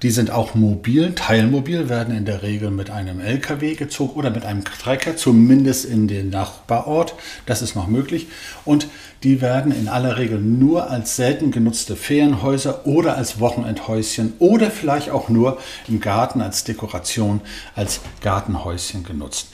Die 0.03 0.11
sind 0.11 0.31
auch 0.31 0.53
mobil, 0.53 1.13
teilmobil, 1.15 1.87
werden 1.87 2.13
in 2.13 2.25
der 2.25 2.43
Regel 2.43 2.71
mit 2.71 2.89
einem 2.89 3.21
LKW 3.21 3.75
gezogen 3.75 4.19
oder 4.19 4.31
mit 4.31 4.43
einem 4.45 4.65
Trecker, 4.65 5.15
zumindest 5.15 5.85
in 5.85 6.09
den 6.09 6.29
Nachbarort. 6.29 7.15
Das 7.45 7.61
ist 7.61 7.73
noch 7.75 7.87
möglich. 7.87 8.27
Und 8.65 8.87
die 9.23 9.39
werden 9.39 9.71
in 9.71 9.87
aller 9.87 10.17
Regel 10.17 10.39
nur 10.39 10.89
als 10.89 11.15
selten 11.15 11.51
genutzte 11.51 11.95
Ferienhäuser 11.95 12.85
oder 12.85 13.15
als 13.15 13.39
Wochenendhäuschen 13.39 14.33
oder 14.39 14.69
vielleicht 14.69 15.09
auch 15.09 15.29
nur 15.29 15.57
im 15.87 16.01
Garten 16.01 16.41
als 16.41 16.65
Dekoration, 16.65 17.39
als 17.73 18.01
Gartenhäuschen 18.19 19.05
genutzt. 19.05 19.47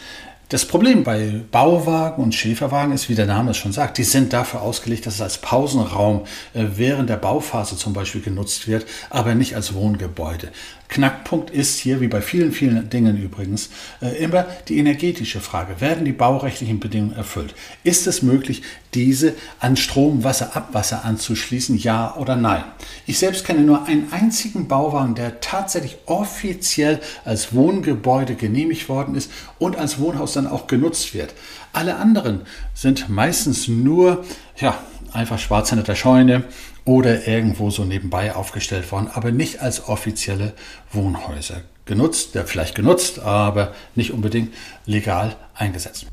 Das 0.50 0.66
Problem 0.66 1.04
bei 1.04 1.42
Bauwagen 1.52 2.24
und 2.24 2.34
Schäferwagen 2.34 2.92
ist, 2.92 3.08
wie 3.08 3.14
der 3.14 3.28
Name 3.28 3.52
es 3.52 3.58
schon 3.58 3.72
sagt, 3.72 4.00
die 4.00 4.04
sind 4.04 4.34
dafür 4.34 4.64
ausgelegt, 4.64 5.06
dass 5.06 5.14
es 5.14 5.22
als 5.22 5.38
Pausenraum 5.38 6.22
äh, 6.56 6.66
während 6.76 7.08
der 7.08 7.18
Bauphase 7.18 7.78
zum 7.78 7.94
Beispiel 7.94 8.22
genutzt 8.22 8.68
wird, 8.68 8.88
aber 9.12 9.36
nicht 9.36 9.56
als 9.56 9.76
Wohngebäude. 9.76 10.50
Knackpunkt 10.90 11.52
ist 11.52 11.78
hier, 11.78 12.02
wie 12.02 12.08
bei 12.08 12.20
vielen, 12.20 12.52
vielen 12.52 12.90
Dingen 12.90 13.22
übrigens, 13.22 13.70
äh, 14.02 14.18
immer 14.24 14.48
die 14.68 14.80
energetische 14.80 15.40
Frage. 15.40 15.82
Werden 15.82 16.04
die 16.04 16.12
baurechtlichen 16.12 16.80
Bedingungen 16.80 17.16
erfüllt? 17.16 17.54
Ist 17.84 18.08
es 18.08 18.24
möglich, 18.24 18.64
diese 18.96 19.36
an 19.60 19.78
Strom, 19.78 20.24
Wasser, 20.24 20.56
Abwasser 20.56 21.06
anzuschließen? 21.06 21.78
Ja 21.78 22.16
oder 22.16 22.36
nein? 22.36 22.64
Ich 23.06 23.20
selbst 23.20 23.46
kenne 23.46 23.62
nur 23.62 23.86
einen 23.86 24.12
einzigen 24.12 24.68
Bauwagen, 24.68 25.14
der 25.14 25.42
tatsächlich 25.42 25.98
offiziell 26.08 27.00
als 27.24 27.54
Wohngebäude 27.54 28.34
genehmigt 28.34 28.90
worden 28.90 29.14
ist 29.14 29.32
und 29.60 29.78
als 29.78 30.00
Wohnhaus 30.00 30.34
dann 30.42 30.52
auch 30.52 30.68
genutzt 30.68 31.14
wird. 31.14 31.34
Alle 31.74 31.98
anderen 31.98 32.42
sind 32.74 33.10
meistens 33.10 33.68
nur, 33.68 34.24
ja, 34.58 34.78
einfach 35.14 35.40
schwarz 35.40 35.70
hinter 35.70 35.84
der 35.84 35.96
Scheune 35.96 36.44
oder 36.86 37.28
irgendwo 37.28 37.70
so 37.70 37.84
nebenbei 37.84 38.36
aufgestellt 38.36 38.92
worden, 38.92 39.10
aber 39.14 39.32
nicht 39.32 39.62
als 39.62 39.88
offizielle 39.88 40.54
Wohnhäuser 40.92 41.62
genutzt, 41.86 42.36
ja, 42.36 42.44
vielleicht 42.44 42.76
genutzt, 42.76 43.20
aber 43.20 43.74
nicht 43.96 44.14
unbedingt 44.14 44.54
legal 44.86 45.36
eingesetzt. 45.56 46.06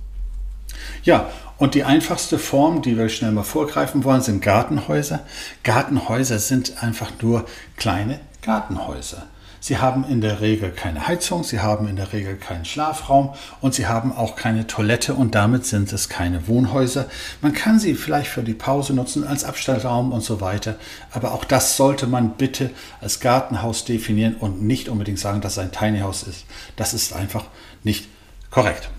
Ja, 1.05 1.31
und 1.59 1.75
die 1.75 1.85
einfachste 1.85 2.39
Form, 2.39 2.83
die 2.83 2.99
wir 2.99 3.09
schnell 3.09 3.33
mal 3.33 3.45
vorgreifen 3.45 4.05
wollen, 4.05 4.21
sind 4.21 4.43
Gartenhäuser. 4.43 5.21
Gartenhäuser 5.63 6.39
sind 6.39 6.83
einfach 6.83 7.11
nur 7.23 7.47
kleine 7.77 8.21
Gartenhäuser. 8.43 9.27
Sie 9.61 9.79
haben 9.79 10.05
in 10.09 10.21
der 10.21 10.41
Regel 10.41 10.71
keine 10.71 11.07
Heizung, 11.09 11.45
sie 11.45 11.61
haben 11.61 11.89
in 11.89 11.97
der 11.97 12.13
Regel 12.13 12.37
keinen 12.37 12.65
Schlafraum 12.65 13.35
und 13.61 13.75
sie 13.75 13.87
haben 13.87 14.13
auch 14.13 14.37
keine 14.37 14.67
Toilette 14.67 15.15
und 15.15 15.35
damit 15.35 15.67
sind 15.67 15.93
es 15.93 16.09
keine 16.09 16.47
Wohnhäuser. 16.47 17.07
Man 17.41 17.53
kann 17.53 17.79
sie 17.79 17.95
vielleicht 17.95 18.31
für 18.31 18.43
die 18.43 18.55
Pause 18.55 18.95
nutzen, 18.95 19.27
als 19.27 19.45
Abstellraum 19.45 20.13
und 20.13 20.23
so 20.23 20.41
weiter, 20.41 20.77
aber 21.11 21.33
auch 21.33 21.45
das 21.45 21.77
sollte 21.77 22.07
man 22.07 22.37
bitte 22.37 22.71
als 23.01 23.21
Gartenhaus 23.21 23.85
definieren 23.85 24.37
und 24.37 24.63
nicht 24.63 24.89
unbedingt 24.89 25.19
sagen, 25.19 25.41
dass 25.41 25.53
es 25.53 25.59
ein 25.59 25.73
Tiny 25.73 26.01
House 26.01 26.23
ist. 26.23 26.45
Das 26.77 26.95
ist 26.95 27.13
einfach 27.13 27.45
nicht 27.83 28.09
korrekt. 28.51 28.91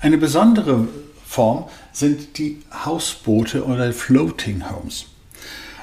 Eine 0.00 0.18
besondere 0.18 0.88
Form 1.26 1.66
sind 1.92 2.38
die 2.38 2.62
Hausboote 2.84 3.64
oder 3.64 3.92
Floating 3.92 4.70
Homes. 4.70 5.06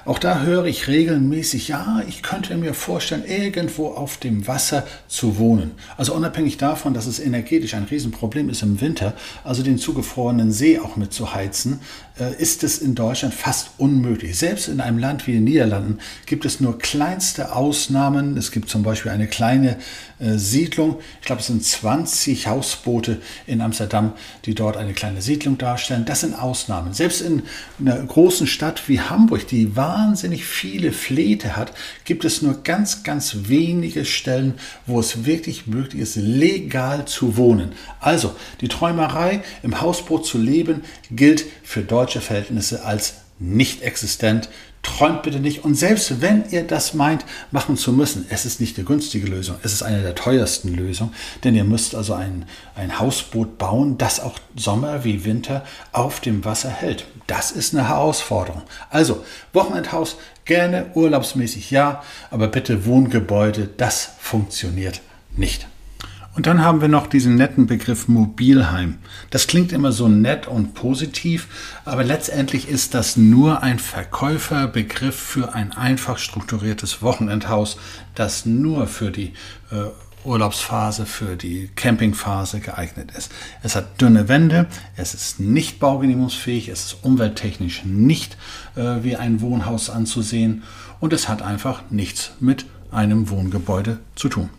Auch 0.03 0.17
da 0.17 0.41
höre 0.41 0.65
ich 0.65 0.88
regelmäßig, 0.88 1.67
ja, 1.67 2.01
ich 2.08 2.24
könnte 2.24 2.58
mir 2.58 2.74
vorstellen, 2.74 3.24
irgendwo 3.25 3.88
auf 3.88 4.17
dem 4.17 4.48
Wasser 4.48 4.86
zu 5.08 5.38
wohnen. 5.38 5.72
Also 5.96 6.13
unabhängig 6.15 6.58
davon, 6.58 6.93
dass 6.93 7.05
es 7.05 7.20
energetisch 7.20 7.75
ein 7.75 7.84
Riesenproblem 7.84 8.50
ist 8.50 8.63
im 8.63 8.81
Winter, 8.81 9.13
also 9.43 9.62
den 9.62 9.77
zugefrorenen 9.77 10.51
See 10.51 10.79
auch 10.79 10.96
mit 10.96 11.13
zu 11.13 11.36
heizen, 11.36 11.81
ist 12.29 12.63
es 12.63 12.79
in 12.79 12.95
Deutschland 12.95 13.33
fast 13.33 13.71
unmöglich. 13.77 14.37
Selbst 14.37 14.67
in 14.67 14.81
einem 14.81 14.97
Land 14.97 15.27
wie 15.27 15.33
den 15.33 15.43
Niederlanden 15.43 15.99
gibt 16.25 16.45
es 16.45 16.59
nur 16.59 16.77
kleinste 16.77 17.55
Ausnahmen. 17.55 18.37
Es 18.37 18.51
gibt 18.51 18.69
zum 18.69 18.83
Beispiel 18.83 19.11
eine 19.11 19.27
kleine 19.27 19.77
äh, 20.19 20.37
Siedlung. 20.37 20.97
Ich 21.19 21.25
glaube, 21.25 21.41
es 21.41 21.47
sind 21.47 21.63
20 21.63 22.47
Hausboote 22.47 23.21
in 23.47 23.61
Amsterdam, 23.61 24.13
die 24.45 24.53
dort 24.53 24.77
eine 24.77 24.93
kleine 24.93 25.21
Siedlung 25.21 25.57
darstellen. 25.57 26.05
Das 26.05 26.21
sind 26.21 26.35
Ausnahmen. 26.35 26.93
Selbst 26.93 27.21
in 27.21 27.43
einer 27.79 27.97
großen 28.03 28.45
Stadt 28.45 28.87
wie 28.87 28.99
Hamburg, 28.99 29.47
die 29.47 29.75
wahnsinnig 29.75 30.45
viele 30.45 30.91
Fläche 30.91 31.55
hat, 31.55 31.73
gibt 32.05 32.25
es 32.25 32.41
nur 32.41 32.61
ganz, 32.63 33.03
ganz 33.03 33.35
wenige 33.43 34.05
Stellen, 34.05 34.55
wo 34.85 34.99
es 34.99 35.25
wirklich 35.25 35.67
möglich 35.67 36.01
ist, 36.01 36.15
legal 36.17 37.05
zu 37.05 37.37
wohnen. 37.37 37.71
Also 37.99 38.35
die 38.61 38.67
Träumerei, 38.67 39.41
im 39.63 39.81
Hausboot 39.81 40.25
zu 40.25 40.37
leben, 40.37 40.81
gilt 41.09 41.45
für 41.63 41.81
deutsche 42.12 42.22
Verhältnisse 42.22 42.84
als 42.84 43.13
nicht 43.39 43.84
existent. 43.84 44.50
Träumt 44.84 45.22
bitte 45.22 45.39
nicht. 45.39 45.63
Und 45.63 45.75
selbst 45.75 46.22
wenn 46.22 46.44
ihr 46.50 46.63
das 46.63 46.94
meint, 46.94 47.24
machen 47.51 47.77
zu 47.77 47.94
müssen, 47.94 48.25
es 48.30 48.46
ist 48.46 48.60
nicht 48.60 48.75
die 48.77 48.84
günstige 48.84 49.27
Lösung, 49.27 49.56
es 49.63 49.74
ist 49.74 49.84
eine 49.84 50.01
der 50.01 50.15
teuersten 50.15 50.75
Lösungen, 50.75 51.13
denn 51.44 51.56
ihr 51.56 51.63
müsst 51.63 51.96
also 51.96 52.13
ein, 52.13 52.46
ein 52.75 53.00
Hausboot 53.00 53.58
bauen, 53.58 53.98
das 53.98 54.20
auch 54.20 54.39
Sommer 54.56 55.03
wie 55.03 55.24
Winter 55.24 55.63
auf 55.91 56.20
dem 56.20 56.44
Wasser 56.44 56.70
hält. 56.70 57.06
Das 57.27 57.51
ist 57.51 57.74
eine 57.74 57.88
Herausforderung. 57.88 58.63
Also, 58.89 59.24
Wochenendhaus 59.53 60.18
gerne, 60.46 60.88
urlaubsmäßig 60.96 61.72
ja, 61.72 62.03
aber 62.30 62.48
bitte 62.48 62.86
Wohngebäude, 62.86 63.70
das 63.77 64.10
funktioniert 64.20 65.01
nicht. 65.38 65.68
Und 66.33 66.47
dann 66.47 66.63
haben 66.63 66.79
wir 66.79 66.88
noch 66.88 67.07
diesen 67.07 67.35
netten 67.35 67.67
Begriff 67.67 68.07
Mobilheim. 68.07 69.00
Das 69.31 69.47
klingt 69.47 69.73
immer 69.73 69.91
so 69.91 70.07
nett 70.07 70.47
und 70.47 70.73
positiv, 70.73 71.47
aber 71.83 72.05
letztendlich 72.05 72.69
ist 72.69 72.93
das 72.93 73.17
nur 73.17 73.63
ein 73.63 73.79
Verkäuferbegriff 73.79 75.15
für 75.15 75.53
ein 75.53 75.73
einfach 75.73 76.17
strukturiertes 76.17 77.01
Wochenendhaus, 77.01 77.77
das 78.15 78.45
nur 78.45 78.88
für 78.88 79.11
die 79.11 79.33
äh, 79.71 79.89
Urlaubsphase, 80.23 81.05
für 81.05 81.35
die 81.35 81.69
Campingphase 81.75 82.61
geeignet 82.61 83.11
ist. 83.17 83.31
Es 83.61 83.75
hat 83.75 84.00
dünne 84.00 84.29
Wände, 84.29 84.67
es 84.95 85.13
ist 85.13 85.41
nicht 85.41 85.79
baugenehmigungsfähig, 85.79 86.69
es 86.69 86.85
ist 86.85 87.03
umwelttechnisch 87.03 87.83
nicht 87.83 88.38
äh, 88.75 89.03
wie 89.03 89.17
ein 89.17 89.41
Wohnhaus 89.41 89.89
anzusehen 89.89 90.63
und 91.01 91.11
es 91.11 91.27
hat 91.27 91.41
einfach 91.41 91.83
nichts 91.89 92.31
mit 92.39 92.65
einem 92.89 93.29
Wohngebäude 93.29 94.00
zu 94.15 94.29
tun. 94.29 94.50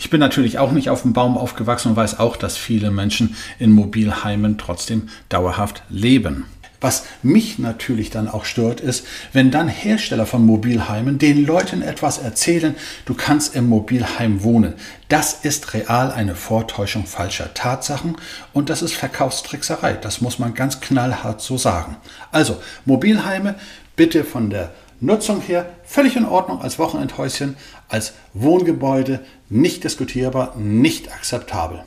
Ich 0.00 0.10
bin 0.10 0.20
natürlich 0.20 0.60
auch 0.60 0.70
nicht 0.70 0.90
auf 0.90 1.02
dem 1.02 1.12
Baum 1.12 1.36
aufgewachsen 1.36 1.88
und 1.88 1.96
weiß 1.96 2.20
auch, 2.20 2.36
dass 2.36 2.56
viele 2.56 2.92
Menschen 2.92 3.34
in 3.58 3.72
Mobilheimen 3.72 4.56
trotzdem 4.56 5.08
dauerhaft 5.28 5.82
leben. 5.90 6.44
Was 6.80 7.06
mich 7.24 7.58
natürlich 7.58 8.08
dann 8.10 8.28
auch 8.28 8.44
stört, 8.44 8.80
ist, 8.80 9.04
wenn 9.32 9.50
dann 9.50 9.66
Hersteller 9.66 10.26
von 10.26 10.46
Mobilheimen 10.46 11.18
den 11.18 11.44
Leuten 11.44 11.82
etwas 11.82 12.18
erzählen, 12.18 12.76
du 13.06 13.14
kannst 13.14 13.56
im 13.56 13.68
Mobilheim 13.68 14.44
wohnen. 14.44 14.74
Das 15.08 15.32
ist 15.42 15.74
real 15.74 16.12
eine 16.12 16.36
Vortäuschung 16.36 17.04
falscher 17.04 17.52
Tatsachen 17.52 18.16
und 18.52 18.70
das 18.70 18.82
ist 18.82 18.94
Verkaufstrickserei. 18.94 19.94
Das 19.94 20.20
muss 20.20 20.38
man 20.38 20.54
ganz 20.54 20.80
knallhart 20.80 21.40
so 21.40 21.58
sagen. 21.58 21.96
Also, 22.30 22.58
Mobilheime 22.84 23.56
bitte 23.96 24.22
von 24.22 24.48
der 24.48 24.70
Nutzung 25.00 25.40
her 25.40 25.66
völlig 25.88 26.16
in 26.16 26.26
Ordnung 26.26 26.60
als 26.60 26.78
Wochenendhäuschen, 26.78 27.56
als 27.88 28.12
Wohngebäude, 28.34 29.20
nicht 29.48 29.84
diskutierbar, 29.84 30.54
nicht 30.56 31.10
akzeptabel. 31.10 31.84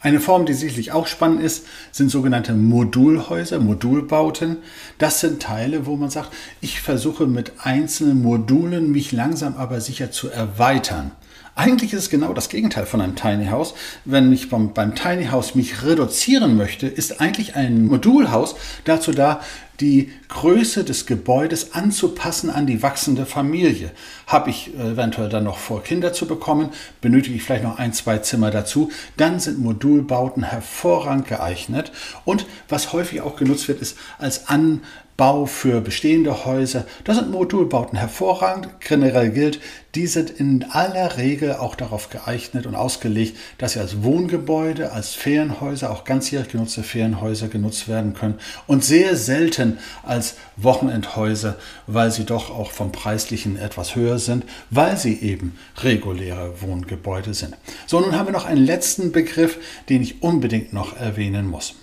Eine 0.00 0.20
Form, 0.20 0.46
die 0.46 0.54
sicherlich 0.54 0.92
auch 0.92 1.06
spannend 1.06 1.42
ist, 1.42 1.66
sind 1.92 2.10
sogenannte 2.10 2.54
Modulhäuser, 2.54 3.58
Modulbauten. 3.58 4.58
Das 4.98 5.20
sind 5.20 5.42
Teile, 5.42 5.84
wo 5.84 5.96
man 5.96 6.10
sagt, 6.10 6.32
ich 6.60 6.80
versuche 6.80 7.26
mit 7.26 7.52
einzelnen 7.62 8.22
Modulen 8.22 8.92
mich 8.92 9.12
langsam 9.12 9.56
aber 9.56 9.80
sicher 9.80 10.10
zu 10.10 10.28
erweitern. 10.30 11.10
Eigentlich 11.58 11.94
ist 11.94 12.02
es 12.02 12.10
genau 12.10 12.34
das 12.34 12.50
Gegenteil 12.50 12.84
von 12.84 13.00
einem 13.00 13.16
Tiny 13.16 13.46
House. 13.46 13.72
Wenn 14.04 14.30
ich 14.30 14.50
beim, 14.50 14.74
beim 14.74 14.94
Tiny 14.94 15.28
House 15.28 15.54
mich 15.54 15.82
reduzieren 15.82 16.54
möchte, 16.54 16.86
ist 16.86 17.22
eigentlich 17.22 17.56
ein 17.56 17.86
Modulhaus 17.86 18.56
dazu 18.84 19.10
da, 19.10 19.40
die 19.80 20.12
Größe 20.28 20.84
des 20.84 21.06
Gebäudes 21.06 21.72
anzupassen 21.72 22.50
an 22.50 22.66
die 22.66 22.82
wachsende 22.82 23.24
Familie. 23.24 23.90
Habe 24.26 24.50
ich 24.50 24.74
eventuell 24.74 25.30
dann 25.30 25.44
noch 25.44 25.56
vor, 25.56 25.82
Kinder 25.82 26.12
zu 26.12 26.26
bekommen, 26.26 26.68
benötige 27.00 27.36
ich 27.36 27.42
vielleicht 27.42 27.64
noch 27.64 27.78
ein, 27.78 27.94
zwei 27.94 28.18
Zimmer 28.18 28.50
dazu, 28.50 28.90
dann 29.16 29.40
sind 29.40 29.58
Modulbauten 29.58 30.42
hervorragend 30.42 31.26
geeignet. 31.26 31.90
Und 32.26 32.44
was 32.68 32.92
häufig 32.92 33.22
auch 33.22 33.36
genutzt 33.36 33.66
wird, 33.68 33.80
ist 33.80 33.96
als 34.18 34.48
An 34.48 34.82
Bau 35.16 35.46
für 35.46 35.80
bestehende 35.80 36.44
Häuser. 36.44 36.84
Das 37.04 37.16
sind 37.16 37.30
Modulbauten 37.30 37.98
hervorragend. 37.98 38.68
Generell 38.80 39.30
gilt, 39.30 39.60
die 39.94 40.06
sind 40.06 40.28
in 40.28 40.64
aller 40.64 41.16
Regel 41.16 41.54
auch 41.54 41.74
darauf 41.74 42.10
geeignet 42.10 42.66
und 42.66 42.74
ausgelegt, 42.74 43.36
dass 43.56 43.72
sie 43.72 43.80
als 43.80 44.02
Wohngebäude, 44.02 44.92
als 44.92 45.14
Ferienhäuser, 45.14 45.90
auch 45.90 46.04
ganzjährig 46.04 46.48
genutzte 46.48 46.82
Ferienhäuser 46.82 47.48
genutzt 47.48 47.88
werden 47.88 48.12
können 48.12 48.34
und 48.66 48.84
sehr 48.84 49.16
selten 49.16 49.78
als 50.02 50.34
Wochenendhäuser, 50.56 51.56
weil 51.86 52.10
sie 52.10 52.24
doch 52.24 52.50
auch 52.50 52.70
vom 52.70 52.92
preislichen 52.92 53.56
etwas 53.56 53.96
höher 53.96 54.18
sind, 54.18 54.44
weil 54.68 54.98
sie 54.98 55.18
eben 55.20 55.56
reguläre 55.78 56.60
Wohngebäude 56.60 57.32
sind. 57.32 57.56
So, 57.86 58.00
nun 58.00 58.16
haben 58.18 58.26
wir 58.26 58.32
noch 58.32 58.44
einen 58.44 58.64
letzten 58.64 59.12
Begriff, 59.12 59.58
den 59.88 60.02
ich 60.02 60.22
unbedingt 60.22 60.74
noch 60.74 60.94
erwähnen 60.94 61.48
muss. 61.48 61.74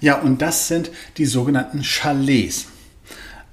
Ja, 0.00 0.20
und 0.20 0.42
das 0.42 0.68
sind 0.68 0.90
die 1.16 1.26
sogenannten 1.26 1.82
Chalets. 1.82 2.66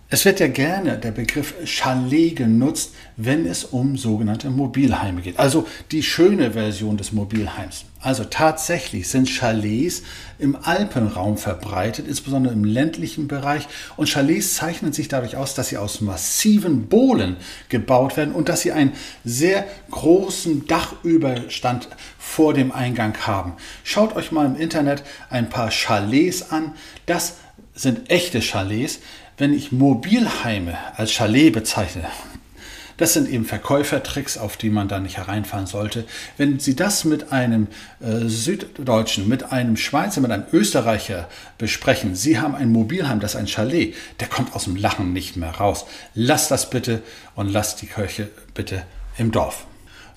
Es 0.07 0.23
wird 0.23 0.39
ja 0.39 0.47
gerne 0.47 0.99
der 0.99 1.09
Begriff 1.09 1.55
Chalet 1.65 2.35
genutzt, 2.35 2.93
wenn 3.17 3.47
es 3.47 3.63
um 3.63 3.97
sogenannte 3.97 4.51
Mobilheime 4.51 5.21
geht. 5.21 5.39
Also 5.39 5.67
die 5.89 6.03
schöne 6.03 6.51
Version 6.51 6.95
des 6.95 7.11
Mobilheims. 7.11 7.85
Also 8.01 8.23
tatsächlich 8.23 9.07
sind 9.07 9.27
Chalets 9.27 10.03
im 10.37 10.55
Alpenraum 10.61 11.39
verbreitet, 11.39 12.07
insbesondere 12.07 12.53
im 12.53 12.63
ländlichen 12.63 13.27
Bereich. 13.27 13.67
Und 13.97 14.07
Chalets 14.07 14.53
zeichnen 14.53 14.93
sich 14.93 15.07
dadurch 15.07 15.37
aus, 15.37 15.55
dass 15.55 15.69
sie 15.69 15.77
aus 15.77 16.01
massiven 16.01 16.85
Bohlen 16.85 17.37
gebaut 17.69 18.15
werden 18.15 18.35
und 18.35 18.47
dass 18.47 18.61
sie 18.61 18.73
einen 18.73 18.93
sehr 19.23 19.65
großen 19.89 20.67
Dachüberstand 20.67 21.89
vor 22.19 22.53
dem 22.53 22.71
Eingang 22.71 23.17
haben. 23.25 23.53
Schaut 23.83 24.15
euch 24.15 24.31
mal 24.31 24.45
im 24.45 24.55
Internet 24.55 25.01
ein 25.31 25.49
paar 25.49 25.71
Chalets 25.71 26.51
an. 26.51 26.73
Das 27.07 27.37
sind 27.73 28.11
echte 28.11 28.39
Chalets. 28.39 28.99
Wenn 29.37 29.53
ich 29.53 29.73
Mobilheime 29.73 30.77
als 30.95 31.11
Chalet 31.11 31.51
bezeichne, 31.51 32.05
das 32.95 33.11
sind 33.11 33.29
eben 33.29 33.43
Verkäufertricks, 33.43 34.37
auf 34.37 34.55
die 34.55 34.69
man 34.69 34.87
da 34.87 34.99
nicht 34.99 35.17
hereinfallen 35.17 35.67
sollte. 35.67 36.05
Wenn 36.37 36.59
Sie 36.59 36.77
das 36.77 37.03
mit 37.03 37.33
einem 37.33 37.67
äh, 37.99 38.27
Süddeutschen, 38.29 39.27
mit 39.27 39.51
einem 39.51 39.75
Schweizer, 39.75 40.21
mit 40.21 40.31
einem 40.31 40.45
Österreicher 40.53 41.27
besprechen, 41.57 42.15
Sie 42.15 42.39
haben 42.39 42.55
ein 42.55 42.71
Mobilheim, 42.71 43.19
das 43.19 43.31
ist 43.33 43.39
ein 43.41 43.47
Chalet, 43.47 43.93
der 44.21 44.29
kommt 44.29 44.55
aus 44.55 44.63
dem 44.63 44.77
Lachen 44.77 45.11
nicht 45.11 45.35
mehr 45.35 45.51
raus. 45.51 45.85
Lasst 46.13 46.51
das 46.51 46.69
bitte 46.69 47.01
und 47.35 47.51
lasst 47.51 47.81
die 47.81 47.87
Kirche 47.87 48.29
bitte 48.53 48.83
im 49.17 49.31
Dorf. 49.31 49.65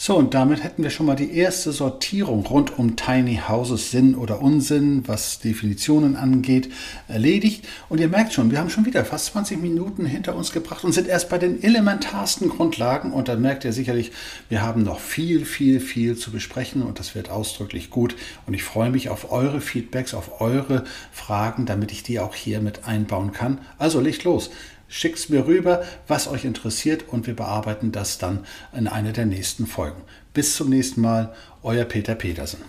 So, 0.01 0.15
und 0.15 0.33
damit 0.33 0.63
hätten 0.63 0.85
wir 0.85 0.91
schon 0.91 1.07
mal 1.07 1.17
die 1.17 1.35
erste 1.35 1.73
Sortierung 1.73 2.47
rund 2.47 2.79
um 2.79 2.95
Tiny 2.95 3.41
Houses 3.49 3.91
Sinn 3.91 4.15
oder 4.15 4.41
Unsinn, 4.41 5.03
was 5.09 5.41
Definitionen 5.41 6.15
angeht, 6.15 6.73
erledigt. 7.09 7.67
Und 7.89 7.99
ihr 7.99 8.07
merkt 8.07 8.33
schon, 8.33 8.53
wir 8.53 8.61
haben 8.61 8.71
schon 8.71 8.87
wieder 8.87 9.05
fast 9.05 9.27
20 9.27 9.61
Minuten 9.61 10.07
hinter 10.07 10.37
uns 10.37 10.53
gebracht 10.53 10.85
und 10.85 10.93
sind 10.93 11.09
erst 11.09 11.29
bei 11.29 11.39
den 11.39 11.65
elementarsten 11.65 12.49
Grundlagen. 12.49 13.13
Und 13.13 13.27
dann 13.27 13.43
merkt 13.43 13.65
ihr 13.65 13.73
sicherlich, 13.73 14.13
wir 14.49 14.63
haben 14.63 14.85
noch 14.85 15.01
viel, 15.01 15.45
viel, 15.45 15.81
viel 15.81 16.17
zu 16.17 16.31
besprechen 16.31 16.83
und 16.83 17.01
das 17.01 17.17
wird 17.17 17.29
ausdrücklich 17.29 17.91
gut. 17.91 18.15
Und 18.47 18.55
ich 18.55 18.63
freue 18.63 18.91
mich 18.91 19.09
auf 19.09 19.33
eure 19.33 19.61
Feedbacks, 19.61 20.15
auf 20.15 20.41
eure 20.41 20.85
Fragen, 21.11 21.67
damit 21.67 21.91
ich 21.91 22.05
die 22.05 22.21
auch 22.21 22.37
hier 22.37 22.61
mit 22.61 22.87
einbauen 22.87 23.33
kann. 23.33 23.59
Also 23.79 23.99
legt 23.99 24.23
los. 24.23 24.51
Schickt 24.89 25.19
es 25.19 25.29
mir 25.29 25.47
rüber, 25.47 25.83
was 26.07 26.29
euch 26.29 26.45
interessiert 26.45 27.05
und 27.09 27.27
wir 27.27 27.37
bearbeiten 27.37 27.93
das 27.93 28.19
dann 28.19 28.47
in 28.77 28.89
einer 28.89 29.13
der 29.13 29.27
nächsten 29.27 29.67
Folgen. 29.67 30.03
Bis 30.33 30.57
zum 30.57 30.71
nächsten 30.71 31.03
Mal, 31.03 31.35
euer 31.63 31.85
Peter 31.85 32.15
Petersen. 32.15 32.61